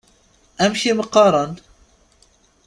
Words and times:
Amek 0.63 0.83
i 0.89 0.91
m-qqaṛen? 0.97 1.53